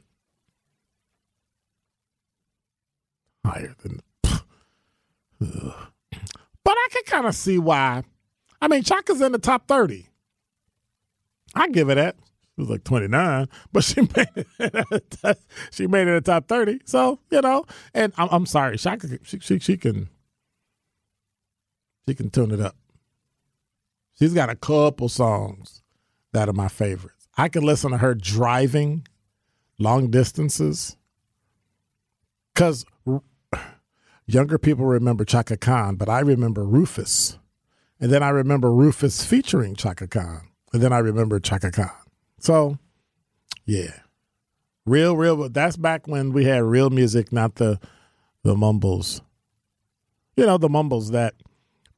[3.45, 4.01] Higher than.
[6.65, 8.05] But I can kind of see why.
[8.63, 10.09] I mean, Chaka's in the top 30.
[11.55, 12.17] I give it that.
[12.55, 14.29] She was like 29, but she made
[14.59, 15.39] it.
[15.71, 16.81] she made it a top 30.
[16.85, 19.19] So you know, and I'm, I'm sorry, Chaka.
[19.25, 20.09] She, she she can
[22.09, 22.77] she can tune it up.
[24.19, 25.83] She's got a couple songs
[26.33, 27.14] that are my favorites.
[27.37, 29.07] I can listen to her driving
[29.79, 30.97] long distances
[32.53, 32.85] because
[34.27, 37.39] younger people remember Chaka Khan, but I remember Rufus.
[38.01, 40.49] And then I remember Rufus featuring Chaka Khan.
[40.73, 41.91] And then I remember Chaka Khan.
[42.39, 42.79] So,
[43.65, 44.01] yeah.
[44.87, 45.49] Real, real.
[45.49, 47.81] That's back when we had real music, not the
[48.43, 49.23] the mumbles.
[50.37, 51.35] You know, the mumbles that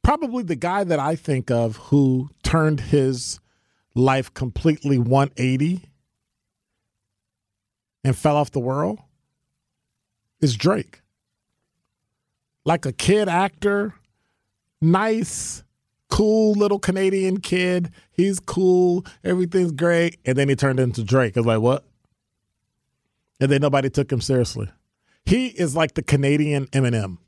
[0.04, 3.40] probably the guy that I think of who turned his
[3.96, 5.82] life completely 180
[8.04, 9.00] and fell off the world
[10.40, 11.00] is Drake.
[12.64, 13.94] Like a kid actor,
[14.80, 15.64] nice,
[16.10, 17.90] cool little Canadian kid.
[18.12, 20.18] He's cool, everything's great.
[20.24, 21.36] And then he turned into Drake.
[21.36, 21.84] I was like, what?
[23.40, 24.70] And then nobody took him seriously.
[25.24, 27.18] He is like the Canadian Eminem.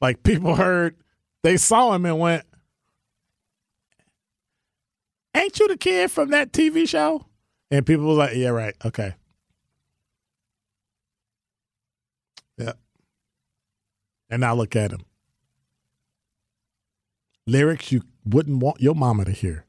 [0.00, 0.96] Like people heard,
[1.42, 2.44] they saw him and went,
[5.34, 7.26] Ain't you the kid from that TV show?
[7.70, 8.74] And people was like, Yeah, right.
[8.84, 9.14] Okay.
[12.58, 12.72] Yeah.
[14.28, 15.00] And now look at him.
[17.46, 19.64] Lyrics you wouldn't want your mama to hear.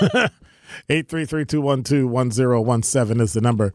[0.90, 3.72] 833-212-1017 is the number.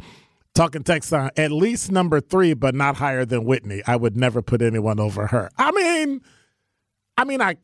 [0.54, 3.82] Talking text on at least number three, but not higher than Whitney.
[3.88, 5.50] I would never put anyone over her.
[5.58, 6.22] I mean,
[7.18, 7.56] I mean, I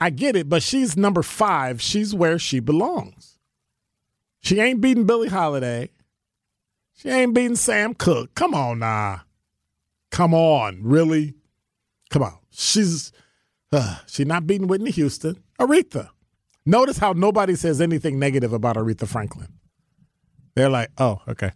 [0.00, 1.82] I get it, but she's number five.
[1.82, 3.38] She's where she belongs.
[4.40, 5.90] She ain't beating Billie Holiday.
[6.94, 8.34] She ain't beating Sam Cooke.
[8.34, 9.20] Come on nah.
[10.10, 10.80] Come on.
[10.82, 11.34] Really?
[12.10, 12.38] Come on.
[12.50, 13.12] She's
[13.72, 15.42] uh, she's not beating Whitney Houston.
[15.60, 16.10] Aretha.
[16.64, 19.48] Notice how nobody says anything negative about Aretha Franklin.
[20.54, 21.52] They're like, oh, okay.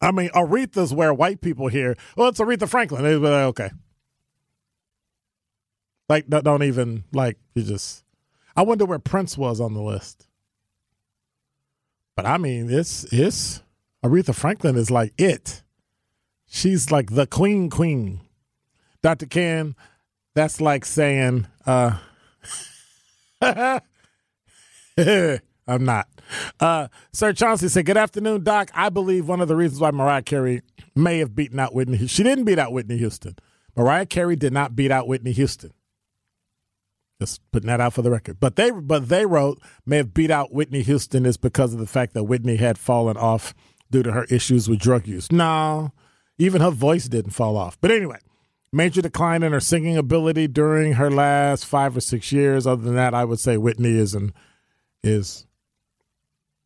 [0.00, 3.02] I mean, Aretha's where white people hear, well, it's Aretha Franklin.
[3.02, 3.70] They're like, okay.
[6.08, 8.04] Like, don't even, like, you just,
[8.56, 10.26] I wonder where Prince was on the list.
[12.16, 13.62] But I mean, it's, it's,
[14.04, 15.62] Aretha Franklin is like it.
[16.46, 18.20] She's like the queen, queen.
[19.02, 19.26] Dr.
[19.26, 19.76] Ken,
[20.34, 21.98] that's like saying, uh,
[25.68, 26.08] I'm not.
[26.58, 28.70] Uh, Sir Chauncey said, Good afternoon, Doc.
[28.74, 30.62] I believe one of the reasons why Mariah Carey
[30.94, 33.36] may have beaten out Whitney She didn't beat out Whitney Houston.
[33.76, 35.72] Mariah Carey did not beat out Whitney Houston.
[37.20, 38.38] Just putting that out for the record.
[38.38, 41.86] But they but they wrote may have beat out Whitney Houston is because of the
[41.86, 43.54] fact that Whitney had fallen off
[43.90, 45.32] due to her issues with drug use.
[45.32, 45.92] No,
[46.38, 47.76] even her voice didn't fall off.
[47.80, 48.18] But anyway,
[48.72, 52.66] major decline in her singing ability during her last five or six years.
[52.66, 54.32] Other than that, I would say Whitney is in,
[55.02, 55.46] is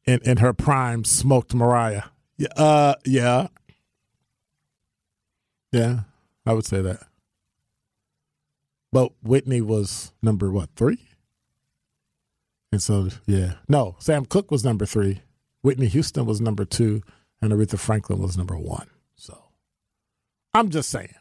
[0.04, 1.04] in in her prime.
[1.04, 2.04] Smoked Mariah.
[2.36, 3.48] Yeah, uh, yeah,
[5.70, 6.00] yeah.
[6.44, 7.04] I would say that.
[8.92, 11.08] But Whitney was number what three?
[12.70, 15.22] And so yeah, no, Sam Cooke was number three.
[15.62, 17.02] Whitney Houston was number two,
[17.40, 18.88] and Aretha Franklin was number one.
[19.16, 19.36] So
[20.54, 21.14] I'm just saying.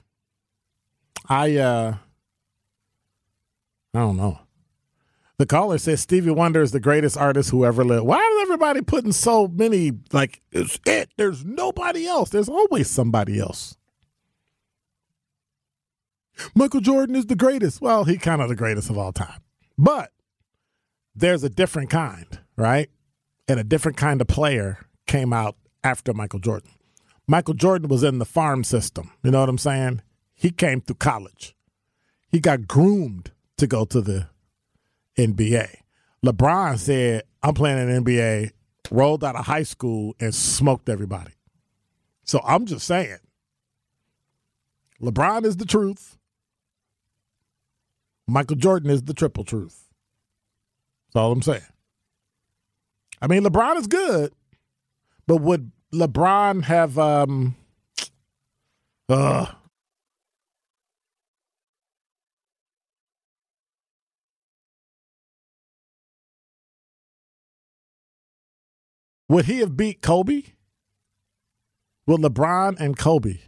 [1.29, 1.95] I uh
[3.93, 4.39] I don't know.
[5.37, 8.05] The caller says Stevie Wonder is the greatest artist who ever lived.
[8.05, 11.09] Why is everybody putting so many like it's it?
[11.17, 12.29] There's nobody else.
[12.29, 13.75] There's always somebody else.
[16.55, 17.81] Michael Jordan is the greatest.
[17.81, 19.41] Well, he kind of the greatest of all time.
[19.77, 20.11] But
[21.15, 22.89] there's a different kind, right?
[23.47, 26.71] And a different kind of player came out after Michael Jordan.
[27.27, 29.11] Michael Jordan was in the farm system.
[29.23, 30.01] You know what I'm saying?
[30.33, 31.55] He came through college.
[32.29, 34.27] He got groomed to go to the
[35.17, 35.75] NBA.
[36.25, 38.51] LeBron said, I'm playing in NBA,
[38.89, 41.33] rolled out of high school and smoked everybody.
[42.23, 43.17] So I'm just saying,
[45.01, 46.17] LeBron is the truth.
[48.31, 49.89] Michael Jordan is the triple truth.
[51.09, 51.61] That's all I'm saying.
[53.21, 54.31] I mean, LeBron is good,
[55.27, 57.57] but would LeBron have um
[59.09, 59.47] uh
[69.27, 70.43] Would he have beat Kobe?
[72.05, 73.39] Would LeBron and Kobe?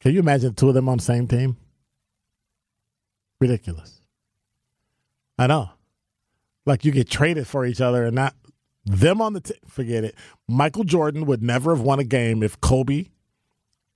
[0.00, 1.56] Can you imagine two of them on the same team?
[3.44, 4.00] Ridiculous.
[5.38, 5.68] I know.
[6.64, 8.34] Like you get traded for each other and not
[8.86, 9.58] them on the team.
[9.68, 10.14] Forget it.
[10.48, 13.08] Michael Jordan would never have won a game if Kobe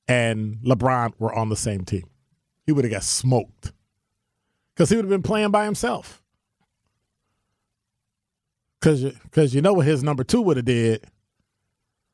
[0.07, 2.05] and LeBron were on the same team.
[2.67, 3.73] He would have got smoked
[4.75, 6.23] because he would have been playing by himself.
[8.79, 11.07] Because because you know what his number two would have did?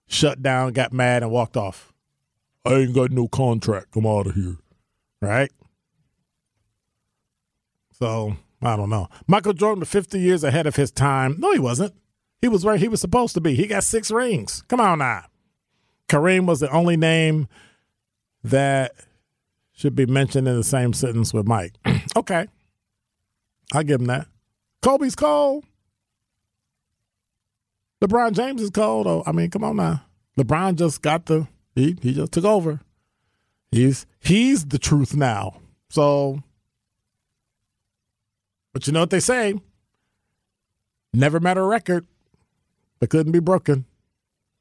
[0.07, 1.93] Shut down, got mad, and walked off.
[2.65, 3.97] I ain't got no contract.
[3.97, 4.59] I'm out of here.
[5.21, 5.51] Right?
[8.05, 9.09] So I don't know.
[9.27, 11.37] Michael Jordan was 50 years ahead of his time.
[11.39, 11.95] No, he wasn't.
[12.43, 13.55] He was where he was supposed to be.
[13.55, 14.63] He got six rings.
[14.69, 15.25] Come on now.
[16.11, 17.49] Kareem was the only name
[18.43, 18.93] that
[19.73, 21.73] should be mentioned in the same sentence with Mike.
[22.17, 22.47] okay.
[23.73, 24.27] I'll give him that.
[24.83, 25.65] Kobe's cold.
[28.03, 29.07] LeBron James is cold.
[29.07, 30.05] Oh, I mean, come on now.
[30.39, 32.81] LeBron just got the he he just took over.
[33.71, 35.63] He's he's the truth now.
[35.89, 36.43] So
[38.75, 39.55] but you know what they say?
[41.15, 42.07] Never met a record
[43.01, 43.87] that couldn't be broken.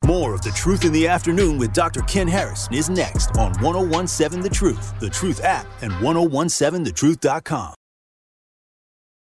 [0.06, 2.02] More of The Truth in the Afternoon with Dr.
[2.02, 7.74] Ken Harrison is next on 1017 The Truth, The Truth app, and 1017thetruth.com.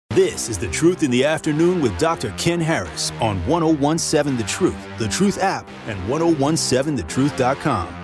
[0.09, 2.33] This is The Truth in the Afternoon with Dr.
[2.37, 8.00] Ken Harris on 1017 The Truth, The Truth app, and 1017thetruth.com.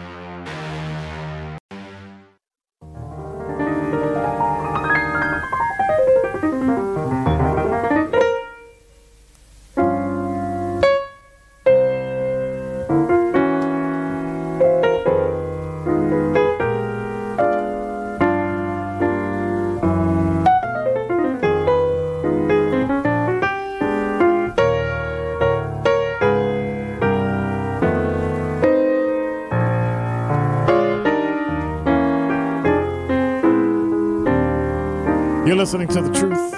[35.67, 36.53] listening to The Truth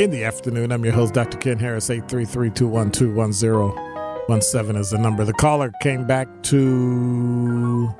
[0.00, 0.72] in the afternoon.
[0.72, 1.38] I'm your host, Dr.
[1.38, 1.90] Ken Harris.
[1.90, 5.24] 833-212-1017 is the number.
[5.24, 7.94] The caller came back to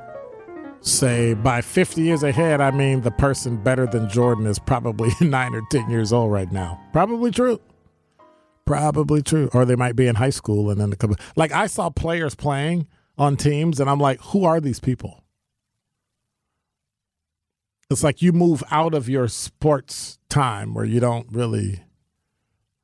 [0.80, 5.54] say by 50 years ahead, I mean the person better than Jordan is probably 9
[5.54, 6.80] or 10 years old right now.
[6.92, 7.60] Probably true.
[8.64, 9.48] Probably true.
[9.54, 12.34] Or they might be in high school and then the couple like I saw players
[12.34, 15.23] playing on teams and I'm like, who are these people?
[17.94, 21.84] It's like you move out of your sports time where you don't really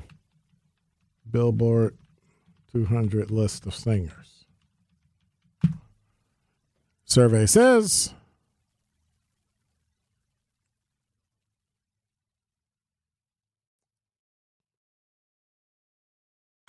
[1.30, 1.98] Billboard
[2.72, 4.46] 200 list of singers?
[7.06, 8.14] Survey says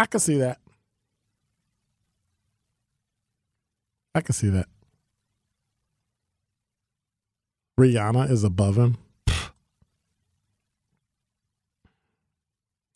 [0.03, 0.59] I can see that.
[4.17, 4.67] I can see that.
[7.79, 8.99] Rihanna is above him.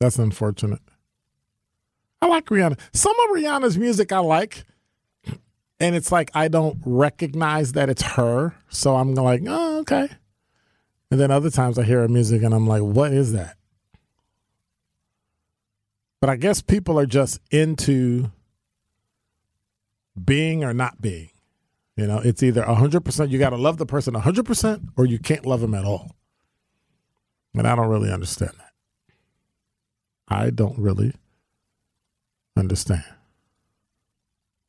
[0.00, 0.80] That's unfortunate.
[2.20, 2.76] I like Rihanna.
[2.92, 4.64] Some of Rihanna's music I like.
[5.78, 8.52] And it's like I don't recognize that it's her.
[8.68, 10.09] So I'm like, oh, okay.
[11.12, 13.57] And then other times I hear her music and I'm like, what is that?
[16.21, 18.31] But I guess people are just into
[20.23, 21.31] being or not being.
[21.97, 25.47] You know, it's either 100% you got to love the person 100% or you can't
[25.47, 26.14] love them at all.
[27.55, 28.73] And I don't really understand that.
[30.29, 31.14] I don't really
[32.57, 33.05] understand.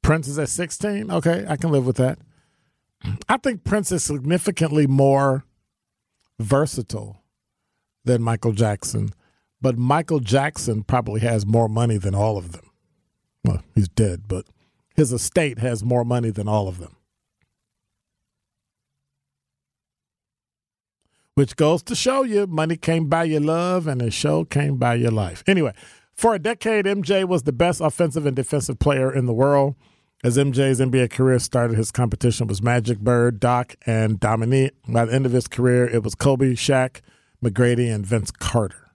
[0.01, 1.11] Prince is at 16.
[1.11, 2.19] Okay, I can live with that.
[3.27, 5.43] I think Prince is significantly more
[6.39, 7.21] versatile
[8.05, 9.09] than Michael Jackson,
[9.61, 12.69] but Michael Jackson probably has more money than all of them.
[13.43, 14.45] Well, he's dead, but
[14.95, 16.95] his estate has more money than all of them.
[21.35, 24.95] Which goes to show you money can't buy you love, and a show can't buy
[24.95, 25.43] your life.
[25.45, 25.73] Anyway,
[26.15, 29.75] for a decade, MJ was the best offensive and defensive player in the world.
[30.23, 34.73] As MJ's NBA career started, his competition was Magic Bird, Doc, and Dominique.
[34.87, 37.01] By the end of his career, it was Kobe, Shaq,
[37.43, 38.86] McGrady, and Vince Carter.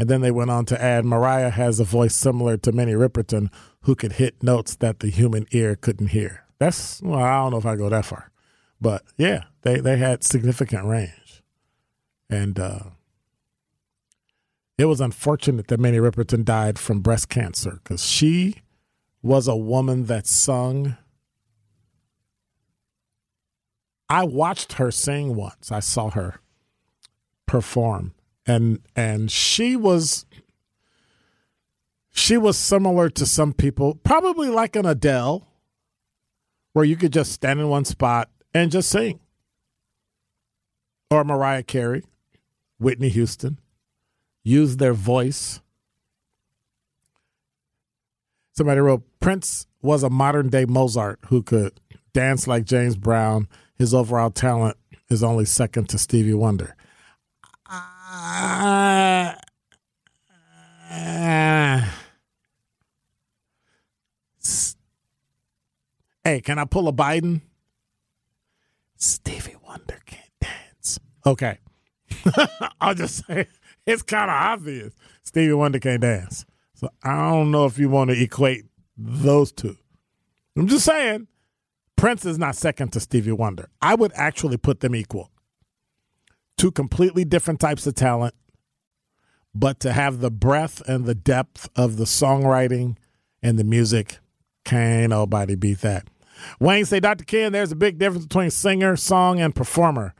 [0.00, 3.52] And then they went on to add Mariah has a voice similar to Minnie Riperton,
[3.82, 6.46] who could hit notes that the human ear couldn't hear.
[6.58, 8.30] That's, well, I don't know if I go that far.
[8.80, 11.42] But yeah, they, they had significant range.
[12.30, 12.80] And uh,
[14.78, 18.62] it was unfortunate that Minnie Riperton died from breast cancer because she
[19.20, 20.96] was a woman that sung.
[24.08, 25.70] I watched her sing once.
[25.70, 26.40] I saw her
[27.44, 28.14] perform
[28.46, 30.26] and and she was
[32.12, 35.46] she was similar to some people, probably like an Adele
[36.72, 39.20] where you could just stand in one spot and just sing.
[41.10, 42.04] Or Mariah Carey,
[42.78, 43.58] Whitney Houston,
[44.42, 45.60] use their voice.
[48.52, 51.80] Somebody wrote Prince was a modern day Mozart who could
[52.12, 53.48] dance like James Brown.
[53.76, 54.76] His overall talent
[55.08, 56.76] is only second to Stevie Wonder.
[58.22, 59.34] Uh,
[66.22, 67.40] hey, can I pull a Biden?
[68.96, 70.98] Stevie Wonder can't dance.
[71.24, 71.58] Okay.
[72.80, 73.46] I'll just say
[73.86, 74.92] it's kind of obvious.
[75.22, 76.44] Stevie Wonder can't dance.
[76.74, 78.66] So I don't know if you want to equate
[78.98, 79.78] those two.
[80.58, 81.26] I'm just saying,
[81.96, 83.70] Prince is not second to Stevie Wonder.
[83.80, 85.30] I would actually put them equal.
[86.60, 88.34] Two completely different types of talent,
[89.54, 92.98] but to have the breadth and the depth of the songwriting
[93.42, 94.18] and the music,
[94.66, 96.08] can't nobody beat that.
[96.60, 97.24] Wayne say, Dr.
[97.24, 100.14] Ken, there's a big difference between singer, song, and performer.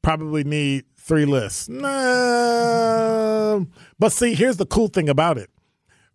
[0.00, 1.68] Probably need three lists.
[1.68, 3.66] No.
[3.98, 5.50] But see, here's the cool thing about it.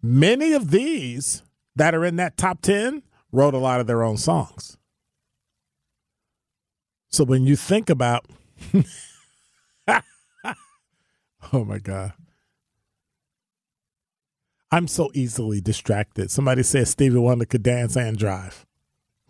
[0.01, 1.43] Many of these
[1.75, 4.75] that are in that top 10 wrote a lot of their own songs.
[7.09, 8.25] So when you think about,
[11.54, 12.14] oh my God.
[14.72, 16.30] I'm so easily distracted.
[16.30, 18.66] Somebody said Stevie Wonder could dance and drive.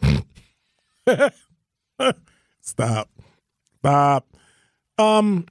[2.62, 3.10] Stop.
[3.80, 4.28] Stop.
[4.98, 5.46] Um,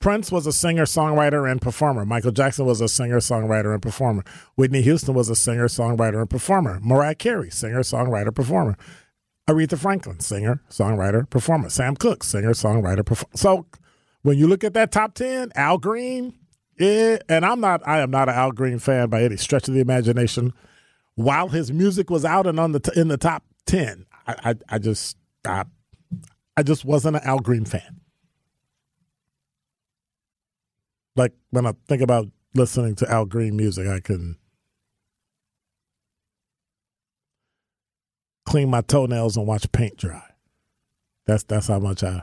[0.00, 2.04] Prince was a singer, songwriter, and performer.
[2.04, 4.22] Michael Jackson was a singer, songwriter, and performer.
[4.54, 6.78] Whitney Houston was a singer, songwriter, and performer.
[6.82, 8.76] Mariah Carey, singer, songwriter, performer.
[9.48, 11.70] Aretha Franklin, singer, songwriter, performer.
[11.70, 13.34] Sam Cooke, singer, songwriter, performer.
[13.34, 13.66] So
[14.22, 16.34] when you look at that top 10, Al Green,
[16.78, 19.74] yeah, and I'm not, I am not an Al Green fan by any stretch of
[19.74, 20.52] the imagination.
[21.14, 24.54] While his music was out and on the t- in the top 10, I, I,
[24.68, 25.64] I just, I,
[26.56, 28.00] I just wasn't an Al Green fan.
[31.18, 34.36] like when I think about listening to Al Green music, I can
[38.46, 40.22] clean my toenails and watch paint dry.
[41.26, 42.22] That's that's how much I.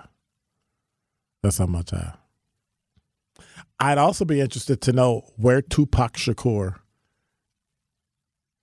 [1.45, 2.15] That's how much I.
[3.79, 6.77] I'd also be interested to know where Tupac Shakur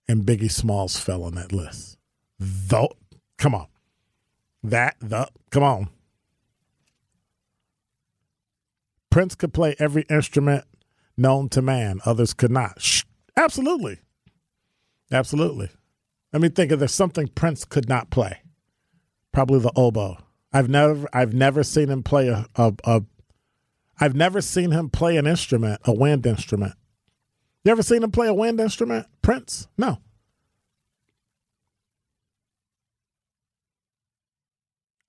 [0.05, 1.97] and Biggie Smalls fell on that list.
[2.37, 2.89] Though,
[3.37, 3.67] come on,
[4.63, 5.87] that the come on.
[9.09, 10.65] Prince could play every instrument
[11.15, 12.81] known to man, others could not.
[12.81, 13.03] Shh.
[13.37, 13.99] Absolutely.
[15.09, 15.69] Absolutely.
[16.33, 18.41] Let me think if there's something Prince could not play.
[19.31, 20.17] Probably the oboe.
[20.53, 23.01] I've never I've never seen him play a, a, a
[23.99, 26.73] I've never seen him play an instrument, a wind instrument.
[27.63, 29.07] You ever seen him play a wind instrument?
[29.21, 29.67] Prince?
[29.77, 29.99] No.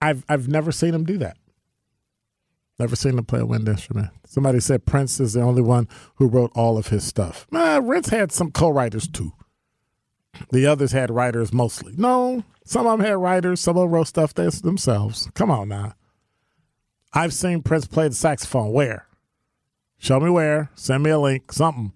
[0.00, 1.36] I've I've never seen him do that.
[2.78, 4.10] Never seen him play a wind instrument.
[4.26, 7.46] Somebody said Prince is the only one who wrote all of his stuff.
[7.80, 9.32] Prince had some co-writers too.
[10.50, 11.94] The others had writers mostly.
[11.96, 13.60] No, some of them had writers.
[13.60, 15.30] Some of them wrote stuff themselves.
[15.34, 15.94] Come on now.
[17.12, 18.72] I've seen Prince play the saxophone.
[18.72, 19.06] Where?
[19.98, 20.70] Show me where.
[20.74, 21.52] Send me a link.
[21.52, 21.92] Something.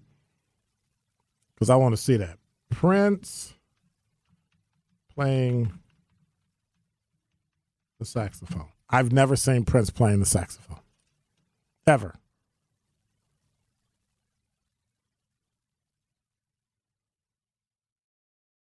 [1.53, 2.37] Because I want to see that.
[2.69, 3.53] Prince
[5.13, 5.73] playing
[7.99, 8.69] the saxophone.
[8.89, 10.79] I've never seen Prince playing the saxophone.
[11.85, 12.15] Ever.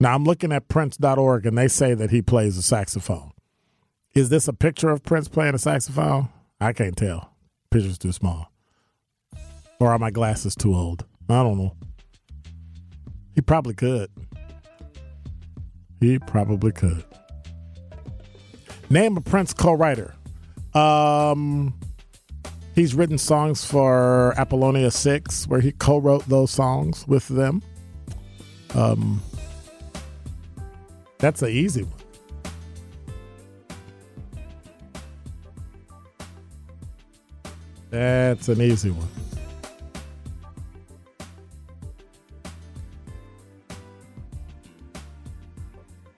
[0.06, 3.32] Now I'm looking at Prince.org and they say that he plays a saxophone.
[4.14, 6.30] Is this a picture of Prince playing a saxophone?
[6.62, 7.34] I can't tell.
[7.72, 8.52] Picture's too small.
[9.80, 11.06] Or are my glasses too old?
[11.28, 11.76] I don't know.
[13.34, 14.12] He probably could.
[16.00, 17.04] He probably could.
[18.92, 20.14] Name a Prince co-writer.
[20.76, 21.74] Um,
[22.76, 27.64] he's written songs for Apollonia Six, where he co-wrote those songs with them.
[28.76, 29.24] Um,
[31.26, 31.92] that's an easy one.
[37.90, 39.08] That's an easy one.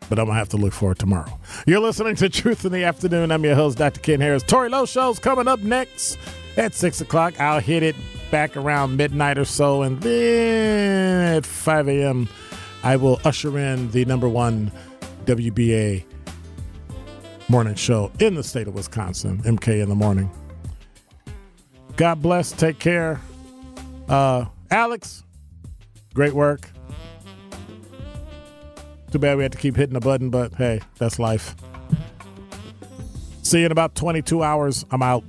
[0.09, 1.39] but I'm gonna have to look for it tomorrow.
[1.65, 3.31] You're listening to Truth in the Afternoon.
[3.31, 4.01] I'm your host, Dr.
[4.01, 4.43] Ken Harris.
[4.43, 6.17] Tori Lowe show's coming up next
[6.57, 7.39] at six o'clock.
[7.39, 7.95] I'll hit it
[8.31, 12.29] back around midnight or so, and then at 5 a.m.
[12.83, 14.71] I will usher in the number one
[15.27, 16.05] WBA
[17.49, 20.31] morning show in the state of Wisconsin, MK in the morning.
[21.97, 22.53] God bless.
[22.53, 23.19] Take care.
[24.07, 25.25] Uh, Alex,
[26.13, 26.69] great work.
[29.11, 31.57] Too bad we had to keep hitting the button, but hey, that's life.
[33.41, 34.85] See you in about 22 hours.
[34.91, 35.25] I'm out.